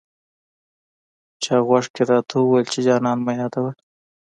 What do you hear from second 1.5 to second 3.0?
غوږ کې راته وویې چې